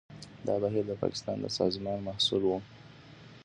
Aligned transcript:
دا 0.47 0.55
بهیر 0.63 0.83
د 0.87 0.91
پاکستان 1.01 1.37
د 1.41 1.45
سازمان 1.59 1.99
محصول 2.07 2.41
و. 2.45 2.51